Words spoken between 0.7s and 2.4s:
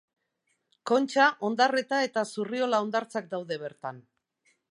Kontxa, Ondarreta eta